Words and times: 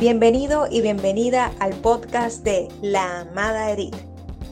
Bienvenido 0.00 0.66
y 0.70 0.80
bienvenida 0.80 1.52
al 1.58 1.74
podcast 1.74 2.42
de 2.42 2.68
La 2.80 3.20
Amada 3.20 3.70
Edith, 3.70 3.94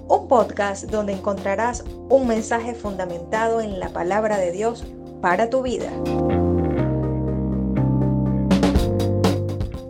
un 0.07 0.29
podcast 0.29 0.85
donde 0.91 1.15
encontrarás 1.15 1.87
un 2.11 2.27
mensaje 2.29 2.75
fundamentado 2.75 3.63
en 3.63 3.81
la 3.81 3.89
palabra 3.89 4.37
de 4.37 4.53
Dios 4.53 4.85
para 5.23 5.49
tu 5.49 5.63
vida. 5.63 5.91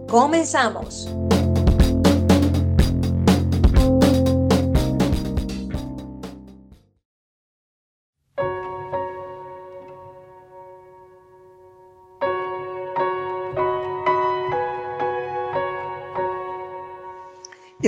Comenzamos. 0.09 1.13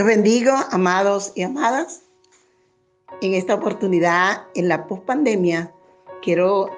Dios 0.02 0.66
amados 0.70 1.32
y 1.34 1.42
amadas. 1.42 2.04
En 3.20 3.34
esta 3.34 3.54
oportunidad, 3.54 4.44
en 4.54 4.66
la 4.68 4.86
pospandemia, 4.86 5.74
quiero 6.22 6.70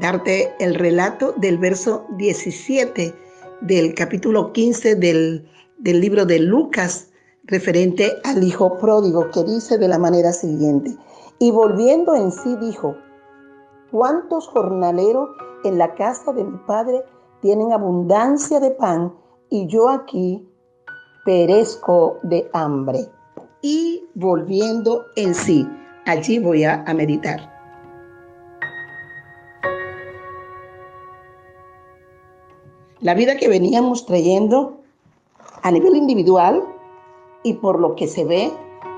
darte 0.00 0.54
el 0.58 0.74
relato 0.74 1.34
del 1.36 1.58
verso 1.58 2.06
17 2.16 3.14
del 3.60 3.94
capítulo 3.94 4.50
15 4.52 4.94
del, 4.94 5.46
del 5.76 6.00
libro 6.00 6.24
de 6.24 6.38
Lucas, 6.38 7.10
referente 7.44 8.10
al 8.24 8.42
hijo 8.42 8.78
pródigo, 8.78 9.30
que 9.30 9.44
dice 9.44 9.76
de 9.76 9.88
la 9.88 9.98
manera 9.98 10.32
siguiente. 10.32 10.96
Y 11.38 11.50
volviendo 11.50 12.14
en 12.14 12.32
sí 12.32 12.56
dijo, 12.56 12.96
¿cuántos 13.90 14.48
jornaleros 14.48 15.28
en 15.64 15.76
la 15.76 15.94
casa 15.94 16.32
de 16.32 16.44
mi 16.44 16.56
padre 16.66 17.02
tienen 17.42 17.72
abundancia 17.72 18.58
de 18.58 18.70
pan 18.70 19.12
y 19.50 19.66
yo 19.66 19.90
aquí 19.90 20.48
perezco 21.24 22.18
de 22.22 22.48
hambre. 22.52 23.08
Y 23.60 24.04
volviendo 24.14 25.06
en 25.16 25.34
sí, 25.34 25.68
allí 26.06 26.38
voy 26.38 26.64
a, 26.64 26.84
meditar. 26.94 27.50
La 33.00 33.14
vida 33.14 33.36
que 33.36 33.48
veníamos 33.48 34.06
trayendo 34.06 34.80
a 35.62 35.70
nivel 35.70 35.96
individual 35.96 36.62
y 37.44 37.54
por 37.54 37.80
lo 37.80 37.94
que 37.96 38.06
se 38.06 38.24
ve 38.24 38.52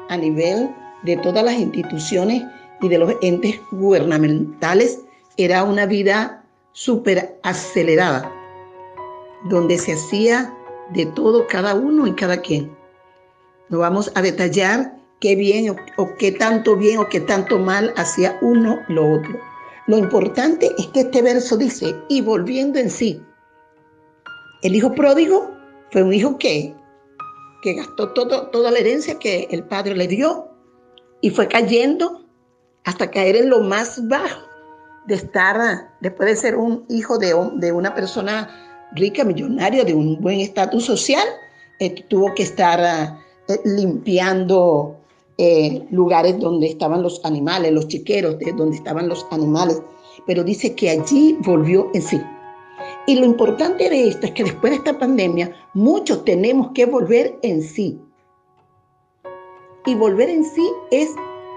a 0.09 0.17
nivel 0.17 0.75
de 1.05 1.17
todas 1.19 1.45
las 1.45 1.55
instituciones 1.55 2.43
y 2.81 2.89
de 2.89 2.99
los 2.99 3.15
entes 3.23 3.61
gubernamentales 3.71 5.01
era 5.37 5.65
una 5.65 5.87
vida 5.87 6.45
súper 6.73 7.39
acelerada, 7.43 8.31
donde 9.49 9.79
se 9.79 9.93
hacía 9.93 10.55
de 10.93 11.07
todo, 11.07 11.47
cada 11.47 11.75
uno 11.75 12.07
y 12.07 12.15
cada 12.15 12.39
quien. 12.39 12.77
No 13.69 13.79
vamos 13.79 14.13
a 14.15 14.23
detallar 14.23 14.97
qué 15.21 15.37
bien 15.37 15.75
o, 15.97 16.15
qué 16.17 16.33
tanto 16.33 16.77
bien 16.77 16.99
o 16.99 17.09
qué 17.09 17.21
tanto 17.21 17.59
mal 17.59 17.93
hacía 17.97 18.39
uno 18.43 18.81
lo 18.89 19.13
otro. 19.13 19.41
Lo 19.87 19.99
importante 19.99 20.71
es 20.79 20.87
que 20.89 21.01
este 21.01 21.23
verso 21.23 21.57
dice, 21.57 21.95
y 22.09 22.21
volviendo 22.21 22.79
en 22.79 22.91
sí, 22.91 23.23
el 24.63 24.75
hijo 24.75 24.93
pródigo 24.93 25.51
fue 25.91 26.03
un 26.03 26.13
hijo 26.13 26.39
que, 26.39 26.75
que 27.63 27.75
gastó 27.75 28.13
todo, 28.13 28.49
toda 28.49 28.71
la 28.71 28.79
herencia 28.79 29.19
que 29.19 29.49
el 29.51 29.65
padre 29.65 29.95
le 29.95 30.09
dio 30.09 30.49
y 31.21 31.31
fue 31.31 31.49
cayendo 31.49 32.25
hasta 32.85 33.11
caer 33.11 33.37
en 33.37 33.51
lo 33.51 33.61
más 33.61 34.07
bajo 34.09 34.43
de 35.07 35.15
estar, 35.15 35.91
después 36.01 36.29
de 36.29 36.37
ser 36.37 36.57
un 36.57 36.85
hijo 36.89 37.19
de, 37.19 37.35
de 37.55 37.73
una 37.73 37.95
persona 37.95 38.64
rica, 38.95 39.25
millonaria, 39.25 39.85
de 39.85 39.95
un 39.95 40.21
buen 40.21 40.41
estatus 40.41 40.85
social, 40.85 41.27
eh, 41.81 42.03
tuvo 42.09 42.35
que 42.35 42.45
estar 42.45 42.81
ah, 42.81 43.21
eh, 43.49 43.61
limpiando 43.65 44.97
eh, 45.39 45.87
lugares 45.91 46.39
donde 46.39 46.69
estaban 46.69 47.03
los 47.03 47.25
animales, 47.25 47.73
los 47.73 47.89
chiqueros, 47.89 48.39
de 48.39 48.53
donde 48.53 48.77
estaban 48.77 49.09
los 49.09 49.27
animales. 49.31 49.83
Pero 50.27 50.45
dice 50.45 50.75
que 50.75 50.91
allí 50.91 51.37
volvió 51.41 51.91
en 51.95 52.03
sí. 52.03 52.21
Y 53.07 53.17
lo 53.17 53.27
importante 53.27 53.91
de 53.91 54.09
esto 54.09 54.27
es 54.27 54.33
que 54.33 54.45
después 54.45 54.71
de 54.71 54.77
esta 54.79 54.99
pandemia, 54.99 55.55
muchos 55.75 56.25
tenemos 56.25 56.71
que 56.73 56.87
volver 56.87 57.39
en 57.43 57.63
sí. 57.63 58.01
Y 59.87 59.95
volver 59.95 60.31
en 60.31 60.45
sí 60.45 60.67
es, 60.91 61.11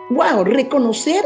wow, 0.09 0.44
reconocer 0.44 1.24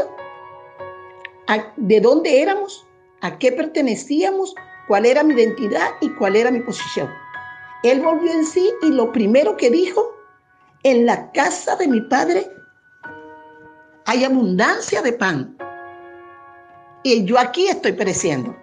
de 1.76 2.00
dónde 2.00 2.40
éramos, 2.40 2.86
a 3.20 3.38
qué 3.38 3.52
pertenecíamos, 3.52 4.54
cuál 4.92 5.06
era 5.06 5.22
mi 5.22 5.32
identidad 5.32 5.88
y 6.02 6.10
cuál 6.10 6.36
era 6.36 6.50
mi 6.50 6.60
posición. 6.60 7.08
Él 7.82 8.02
volvió 8.02 8.30
en 8.30 8.44
sí 8.44 8.70
y 8.82 8.90
lo 8.90 9.10
primero 9.10 9.56
que 9.56 9.70
dijo, 9.70 10.14
en 10.82 11.06
la 11.06 11.32
casa 11.32 11.76
de 11.76 11.88
mi 11.88 12.02
padre 12.02 12.46
hay 14.04 14.22
abundancia 14.24 15.00
de 15.00 15.14
pan. 15.14 15.56
Y 17.04 17.24
yo 17.24 17.38
aquí 17.38 17.68
estoy 17.68 17.92
pereciendo. 17.92 18.54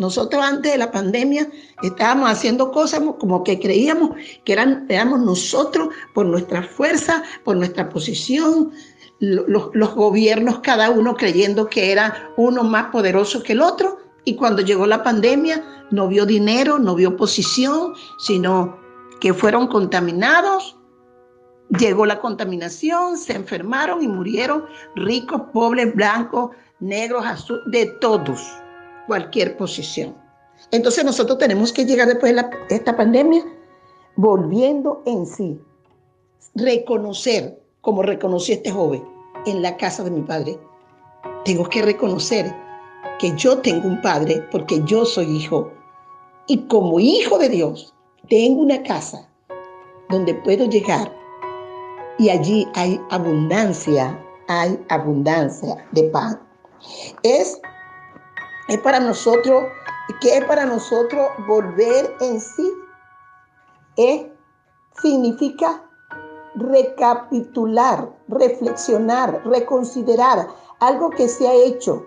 Nosotros 0.00 0.42
antes 0.42 0.72
de 0.72 0.78
la 0.78 0.90
pandemia 0.90 1.48
estábamos 1.80 2.28
haciendo 2.28 2.72
cosas 2.72 3.00
como 3.20 3.44
que 3.44 3.60
creíamos 3.60 4.16
que 4.44 4.52
eran, 4.52 4.86
éramos 4.88 5.20
nosotros 5.20 5.90
por 6.12 6.26
nuestra 6.26 6.64
fuerza, 6.64 7.22
por 7.44 7.56
nuestra 7.56 7.88
posición, 7.88 8.72
los, 9.20 9.70
los 9.74 9.94
gobiernos 9.94 10.58
cada 10.58 10.90
uno 10.90 11.14
creyendo 11.14 11.68
que 11.68 11.92
era 11.92 12.32
uno 12.36 12.64
más 12.64 12.86
poderoso 12.86 13.44
que 13.44 13.52
el 13.52 13.60
otro 13.60 14.05
y 14.26 14.34
cuando 14.34 14.60
llegó 14.60 14.86
la 14.86 15.04
pandemia, 15.04 15.86
no 15.92 16.08
vio 16.08 16.26
dinero, 16.26 16.80
no 16.80 16.96
vio 16.96 17.16
posición, 17.16 17.94
sino 18.18 18.76
que 19.20 19.32
fueron 19.32 19.68
contaminados. 19.68 20.76
Llegó 21.78 22.04
la 22.04 22.18
contaminación, 22.18 23.18
se 23.18 23.34
enfermaron 23.34 24.02
y 24.02 24.08
murieron 24.08 24.64
ricos, 24.96 25.42
pobres, 25.52 25.94
blancos, 25.94 26.50
negros, 26.80 27.24
azules, 27.24 27.62
de 27.70 27.86
todos, 28.00 28.42
cualquier 29.06 29.56
posición. 29.56 30.16
Entonces 30.72 31.04
nosotros 31.04 31.38
tenemos 31.38 31.72
que 31.72 31.84
llegar 31.84 32.08
después 32.08 32.34
de 32.34 32.74
esta 32.74 32.96
pandemia 32.96 33.44
volviendo 34.16 35.02
en 35.06 35.24
sí, 35.24 35.60
reconocer, 36.56 37.62
como 37.80 38.02
reconoció 38.02 38.56
este 38.56 38.72
joven 38.72 39.04
en 39.46 39.62
la 39.62 39.76
casa 39.76 40.02
de 40.02 40.10
mi 40.10 40.22
padre. 40.22 40.58
Tengo 41.44 41.68
que 41.68 41.82
reconocer 41.82 42.52
que 43.18 43.34
yo 43.36 43.58
tengo 43.58 43.88
un 43.88 44.00
padre 44.02 44.46
porque 44.50 44.82
yo 44.84 45.04
soy 45.04 45.36
hijo. 45.36 45.70
Y 46.46 46.66
como 46.66 47.00
hijo 47.00 47.38
de 47.38 47.48
Dios, 47.48 47.94
tengo 48.28 48.62
una 48.62 48.82
casa 48.82 49.28
donde 50.08 50.34
puedo 50.34 50.66
llegar 50.66 51.12
y 52.18 52.30
allí 52.30 52.68
hay 52.74 53.00
abundancia, 53.10 54.18
hay 54.48 54.84
abundancia 54.88 55.84
de 55.92 56.04
pan. 56.04 56.40
Es, 57.22 57.60
es 58.68 58.78
para 58.78 59.00
nosotros, 59.00 59.64
¿qué 60.20 60.38
es 60.38 60.44
para 60.44 60.64
nosotros 60.64 61.26
volver 61.46 62.14
en 62.20 62.40
sí? 62.40 62.72
Es, 63.96 64.26
significa 65.02 65.82
recapitular, 66.54 68.10
reflexionar, 68.28 69.42
reconsiderar 69.44 70.48
algo 70.80 71.10
que 71.10 71.28
se 71.28 71.46
ha 71.46 71.52
hecho 71.52 72.06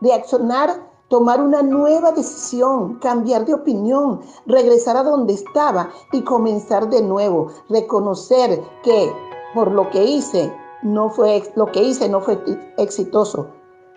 reaccionar, 0.00 0.90
tomar 1.08 1.40
una 1.40 1.62
nueva 1.62 2.12
decisión, 2.12 2.98
cambiar 2.98 3.44
de 3.44 3.54
opinión, 3.54 4.20
regresar 4.46 4.96
a 4.96 5.02
donde 5.02 5.34
estaba 5.34 5.90
y 6.12 6.22
comenzar 6.22 6.88
de 6.90 7.02
nuevo, 7.02 7.48
reconocer 7.68 8.60
que 8.82 9.12
por 9.54 9.70
lo 9.70 9.88
que 9.90 10.04
hice 10.04 10.52
no 10.82 11.10
fue 11.10 11.42
lo 11.54 11.66
que 11.66 11.82
hice 11.82 12.08
no 12.08 12.20
fue 12.20 12.38
exitoso, 12.76 13.46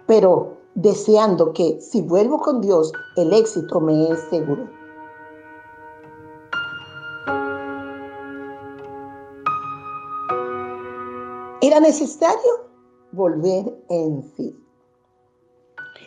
pero 0.08 0.58
deseando 0.76 1.52
que 1.54 1.80
si 1.82 2.02
vuelvo 2.02 2.40
con 2.40 2.62
Dios, 2.62 2.92
el 3.16 3.34
éxito 3.34 3.80
me 3.80 4.10
es 4.10 4.19
seguro. 4.30 4.68
Era 11.62 11.81
necesario 11.81 12.69
volver 13.12 13.84
en 13.90 14.24
sí. 14.36 14.69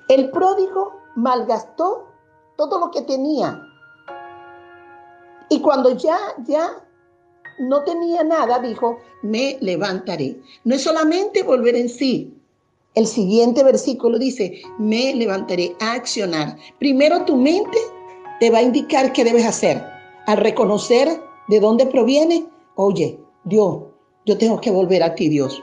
El 0.08 0.30
pródigo 0.30 0.92
malgastó 1.14 2.06
todo 2.56 2.78
lo 2.78 2.90
que 2.90 3.02
tenía. 3.02 3.60
Y 5.48 5.60
cuando 5.60 5.90
ya, 5.90 6.18
ya 6.44 6.82
no 7.58 7.82
tenía 7.84 8.24
nada, 8.24 8.58
dijo, 8.58 8.98
me 9.22 9.58
levantaré. 9.60 10.40
No 10.64 10.74
es 10.74 10.82
solamente 10.82 11.42
volver 11.42 11.76
en 11.76 11.88
sí. 11.88 12.34
El 12.94 13.06
siguiente 13.06 13.64
versículo 13.64 14.18
dice, 14.18 14.62
me 14.78 15.14
levantaré 15.14 15.74
a 15.80 15.92
accionar. 15.92 16.56
Primero 16.78 17.24
tu 17.24 17.36
mente 17.36 17.78
te 18.40 18.50
va 18.50 18.58
a 18.58 18.62
indicar 18.62 19.12
qué 19.12 19.24
debes 19.24 19.46
hacer. 19.46 19.82
Al 20.26 20.38
reconocer 20.38 21.08
de 21.48 21.60
dónde 21.60 21.86
proviene, 21.86 22.46
oye, 22.76 23.18
Dios, 23.44 23.82
yo 24.26 24.38
tengo 24.38 24.60
que 24.60 24.70
volver 24.70 25.02
a 25.02 25.14
ti, 25.14 25.28
Dios. 25.28 25.62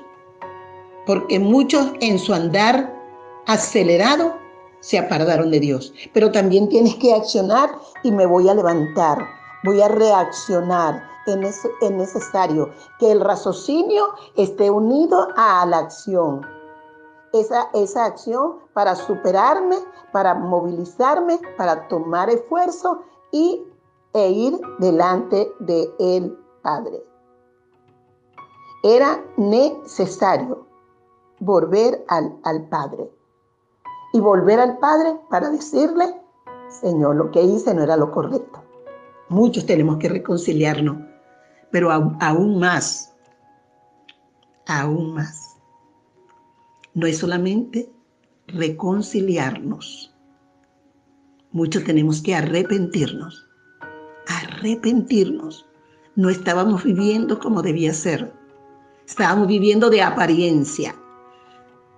Porque 1.06 1.40
muchos 1.40 1.92
en 2.02 2.20
su 2.20 2.34
andar 2.34 2.99
acelerado, 3.52 4.38
se 4.80 4.98
apartaron 4.98 5.52
de 5.52 5.60
Dios. 5.60 5.94
Pero 6.14 6.32
también 6.32 6.70
tienes 6.70 6.96
que 6.96 7.14
accionar 7.14 7.70
y 8.04 8.12
me 8.12 8.26
voy 8.26 8.48
a 8.48 8.54
levantar 8.54 9.40
voy 9.64 9.82
a 9.82 9.88
reaccionar. 9.88 11.08
Es, 11.26 11.64
es 11.82 11.92
necesario 11.92 12.72
que 12.98 13.12
el 13.12 13.22
raciocinio 13.22 14.08
esté 14.36 14.72
unido 14.72 15.28
a 15.36 15.64
la 15.68 15.80
acción. 15.80 16.42
Esa, 17.34 17.70
esa 17.76 18.06
acción 18.06 18.56
para 18.74 18.96
superarme, 18.96 19.76
para 20.12 20.34
movilizarme, 20.34 21.40
para 21.56 21.88
tomar 21.88 22.32
esfuerzo 22.32 23.04
y, 23.32 23.64
e 24.14 24.32
ir 24.32 24.60
delante 24.80 25.52
de 25.60 25.88
el 26.00 26.36
Padre. 26.64 27.04
Era 28.82 29.24
necesario 29.38 30.66
volver 31.40 32.04
al, 32.08 32.40
al 32.44 32.68
Padre. 32.70 33.12
Y 34.14 34.20
volver 34.20 34.60
al 34.60 34.78
Padre 34.80 35.16
para 35.30 35.50
decirle, 35.50 36.16
Señor, 36.70 37.16
lo 37.16 37.32
que 37.32 37.42
hice 37.42 37.74
no 37.74 37.84
era 37.84 37.98
lo 37.98 38.12
correcto. 38.12 38.64
Muchos 39.30 39.66
tenemos 39.66 39.98
que 39.98 40.10
reconciliarnos, 40.10 40.98
pero 41.72 41.92
aún 41.92 42.60
más, 42.60 43.16
aún 44.68 45.14
más. 45.14 45.58
No 46.94 47.06
es 47.06 47.20
solamente 47.20 47.92
reconciliarnos. 48.48 50.16
Muchos 51.52 51.84
tenemos 51.84 52.22
que 52.22 52.36
arrepentirnos. 52.36 53.48
Arrepentirnos. 54.28 55.68
No 56.16 56.30
estábamos 56.30 56.84
viviendo 56.84 57.40
como 57.40 57.62
debía 57.62 57.94
ser. 57.94 58.34
Estábamos 59.08 59.48
viviendo 59.48 59.90
de 59.90 60.02
apariencia. 60.02 60.96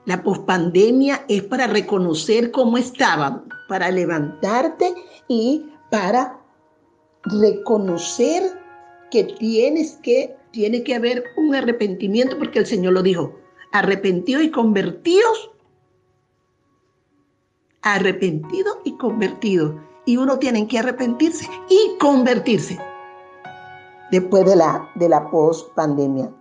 La 0.06 0.24
pospandemia 0.24 1.25
es 1.27 1.44
para 1.44 1.68
reconocer 1.68 2.51
cómo 2.51 2.77
estábamos, 2.77 3.44
para 3.68 3.92
levantarte 3.92 4.94
y 5.27 5.65
para 5.92 6.39
reconocer 7.24 8.59
que 9.12 9.25
tienes 9.25 10.00
que, 10.01 10.36
tiene 10.51 10.83
que 10.83 10.95
haber 10.95 11.24
un 11.38 11.53
arrepentimiento, 11.53 12.38
porque 12.39 12.59
el 12.59 12.65
Señor 12.65 12.94
lo 12.94 13.03
dijo, 13.03 13.36
arrepentido 13.71 14.42
y 14.42 14.50
convertidos, 14.50 15.51
arrepentido 17.83 18.80
y 18.83 18.98
convertido. 18.98 19.80
Y 20.06 20.18
uno 20.18 20.39
tiene 20.39 20.68
que 20.68 20.80
arrepentirse 20.80 21.48
y 21.69 21.98
convertirse 22.00 22.80
después 24.09 24.45
de 24.45 24.56
la, 24.56 24.89
de 24.95 25.09
la 25.09 25.30
pandemia. 25.75 26.31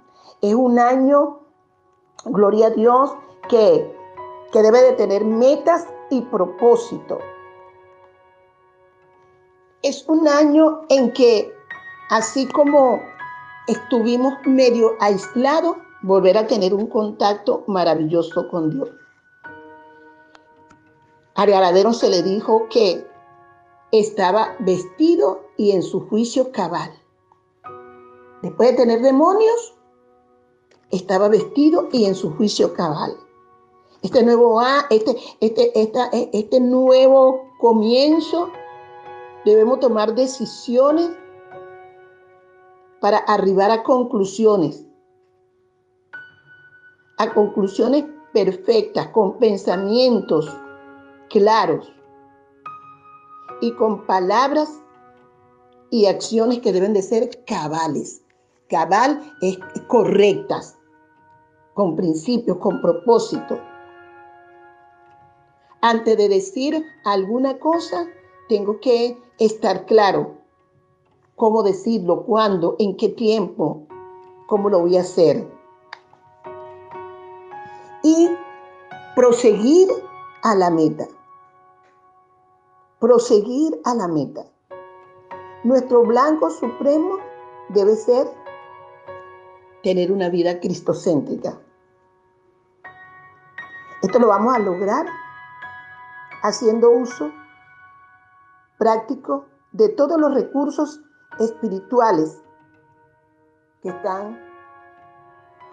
Es 0.41 0.55
un 0.55 0.79
año, 0.79 1.41
gloria 2.25 2.69
a 2.69 2.71
Dios, 2.71 3.13
que, 3.51 3.93
debe 4.53 4.83
de 4.83 4.93
tener 4.93 5.25
metas 5.25 5.87
y 6.11 6.23
propósito 6.23 7.19
es 9.83 10.07
un 10.09 10.29
año 10.29 10.83
en 10.89 11.13
que, 11.13 11.53
así 12.11 12.47
como 12.47 13.01
estuvimos 13.67 14.35
medio 14.45 14.93
aislados, 15.01 15.77
volver 16.03 16.37
a 16.37 16.47
tener 16.47 16.75
un 16.75 16.87
contacto 16.87 17.65
maravilloso 17.67 18.49
con 18.49 18.71
Dios. 18.71 18.91
A 21.35 21.47
Galadero 21.47 21.93
se 21.93 22.11
le 22.11 22.23
dijo 22.23 22.69
que 22.69 23.07
estaba 23.93 24.55
vestido 24.59 25.41
y 25.57 25.73
en 25.73 25.83
su 25.83 26.07
juicio 26.09 26.53
cabal. 26.53 26.93
Después 28.43 28.71
de 28.71 28.77
tener 28.77 29.01
demonios, 29.01 29.75
estaba 30.91 31.29
vestido 31.29 31.89
y 31.93 32.05
en 32.05 32.15
su 32.15 32.35
juicio 32.37 32.75
cabal. 32.75 33.17
Este 34.03 34.23
nuevo, 34.23 34.61
este, 34.91 35.17
este, 35.41 36.31
este 36.33 36.61
nuevo 36.61 37.43
comienzo 37.61 38.51
Debemos 39.45 39.81
tomar 39.81 40.15
decisiones 40.15 41.11
para 43.01 43.19
arribar 43.19 43.71
a 43.71 43.83
conclusiones, 43.83 44.85
a 47.17 47.33
conclusiones 47.33 48.05
perfectas, 48.35 49.09
con 49.09 49.39
pensamientos 49.39 50.47
claros 51.31 51.91
y 53.63 53.73
con 53.77 54.07
palabras 54.07 54.83
y 55.91 56.05
acciones 56.05 56.59
que 56.59 56.73
deben 56.73 56.93
de 56.93 57.01
ser 57.01 57.43
cabales. 57.47 58.23
Cabal 58.69 59.35
es 59.41 59.59
correctas, 59.89 60.79
con 61.73 61.97
principios, 61.97 62.59
con 62.59 62.83
propósito. 62.83 63.59
Antes 65.83 66.17
de 66.19 66.29
decir 66.29 66.85
alguna 67.05 67.59
cosa, 67.59 68.07
tengo 68.49 68.81
que 68.81 69.17
estar 69.39 69.87
claro 69.87 70.37
cómo 71.37 71.63
decirlo, 71.63 72.25
cuándo, 72.27 72.77
en 72.79 72.99
qué 72.99 73.09
tiempo, 73.09 73.87
cómo 74.47 74.69
lo 74.69 74.81
voy 74.81 74.99
a 74.99 75.01
hacer. 75.01 75.49
Y 78.03 78.29
proseguir 79.17 79.89
a 80.43 80.55
la 80.55 80.71
meta. 80.71 81.09
Proseguir 82.99 83.81
a 83.85 83.95
la 83.95 84.07
meta. 84.07 84.45
Nuestro 85.65 86.03
blanco 86.03 86.51
supremo 86.51 87.17
debe 87.71 87.97
ser 87.97 88.29
tener 89.83 90.13
una 90.13 90.29
vida 90.29 90.61
cristocéntrica. 90.61 91.59
Esto 94.03 94.19
lo 94.19 94.29
vamos 94.29 94.55
a 94.55 94.59
lograr 94.59 95.07
haciendo 96.43 96.91
uso 96.91 97.31
práctico 98.79 99.47
de 99.73 99.89
todos 99.91 100.19
los 100.19 100.35
recursos 100.35 101.01
espirituales 101.39 102.43
que 103.83 103.91
están 103.91 104.39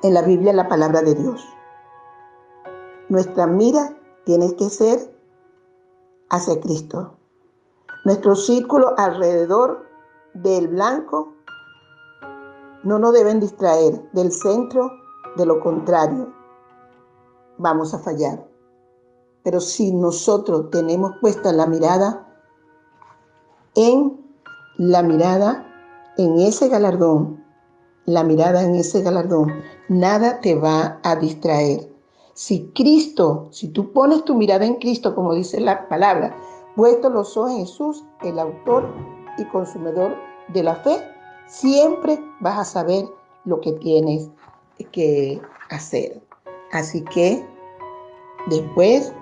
en 0.04 0.14
la 0.14 0.22
Biblia, 0.22 0.52
en 0.52 0.58
la 0.58 0.68
palabra 0.68 1.02
de 1.02 1.16
Dios. 1.16 1.46
Nuestra 3.10 3.48
mira 3.48 3.96
tiene 4.26 4.56
que 4.56 4.70
ser 4.70 5.18
hacia 6.30 6.60
Cristo. 6.60 7.18
Nuestro 8.06 8.36
círculo 8.36 8.94
alrededor 8.98 9.88
del 10.34 10.68
blanco 10.68 11.34
no 12.84 13.00
nos 13.00 13.14
deben 13.14 13.40
distraer 13.40 14.10
del 14.12 14.32
centro, 14.32 14.92
de 15.36 15.46
lo 15.46 15.60
contrario, 15.60 16.34
vamos 17.58 17.94
a 17.94 18.00
fallar. 18.00 18.47
Pero 19.48 19.62
si 19.62 19.94
nosotros 19.94 20.70
tenemos 20.72 21.14
puesta 21.22 21.54
la 21.54 21.68
mirada 21.68 22.28
en 23.76 24.20
la 24.78 25.02
mirada, 25.02 25.66
en 26.18 26.38
ese 26.38 26.68
galardón, 26.68 27.46
la 28.04 28.26
mirada 28.26 28.62
en 28.64 28.76
ese 28.76 29.02
galardón, 29.02 29.54
nada 29.88 30.42
te 30.42 30.54
va 30.54 31.00
a 31.02 31.16
distraer. 31.16 31.90
Si 32.34 32.70
Cristo, 32.76 33.48
si 33.52 33.70
tú 33.70 33.94
pones 33.94 34.26
tu 34.26 34.36
mirada 34.36 34.66
en 34.66 34.76
Cristo, 34.76 35.16
como 35.16 35.34
dice 35.34 35.62
la 35.62 35.88
palabra, 35.88 36.36
puesto 36.76 37.10
los 37.10 37.38
ojos 37.38 37.52
en 37.52 37.60
Jesús, 37.60 38.04
el 38.24 38.40
autor 38.40 38.94
y 39.38 39.46
consumidor 39.46 40.14
de 40.50 40.64
la 40.64 40.76
fe, 40.76 41.02
siempre 41.48 42.20
vas 42.42 42.60
a 42.60 42.66
saber 42.66 43.06
lo 43.46 43.62
que 43.62 43.72
tienes 43.72 44.30
que 44.92 45.42
hacer. 45.70 46.22
Así 46.74 47.02
que 47.06 47.48
después 48.50 49.14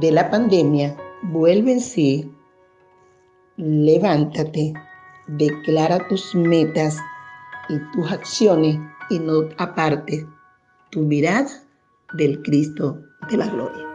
de 0.00 0.10
la 0.10 0.30
pandemia, 0.30 0.96
vuelve 1.22 1.72
en 1.72 1.80
sí 1.80 2.30
levántate, 3.56 4.72
declara 5.26 6.06
tus 6.08 6.34
metas 6.34 6.98
y 7.68 7.78
tus 7.92 8.10
acciones 8.10 8.78
y 9.10 9.18
no 9.18 9.48
aparte 9.58 10.26
tu 10.90 11.00
mirada 11.00 11.48
del 12.14 12.42
Cristo 12.42 12.98
de 13.30 13.36
la 13.36 13.46
gloria. 13.46 13.86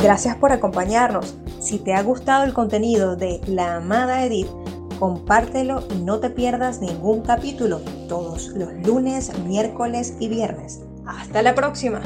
Gracias 0.00 0.36
por 0.36 0.52
acompañarnos. 0.52 1.36
Si 1.68 1.78
te 1.78 1.92
ha 1.92 2.02
gustado 2.02 2.44
el 2.44 2.54
contenido 2.54 3.14
de 3.14 3.42
La 3.46 3.76
Amada 3.76 4.24
Edith, 4.24 4.48
compártelo 4.98 5.84
y 5.94 5.98
no 5.98 6.18
te 6.18 6.30
pierdas 6.30 6.80
ningún 6.80 7.20
capítulo 7.20 7.82
todos 8.08 8.48
los 8.56 8.72
lunes, 8.86 9.38
miércoles 9.40 10.14
y 10.18 10.28
viernes. 10.28 10.80
Hasta 11.04 11.42
la 11.42 11.54
próxima. 11.54 12.00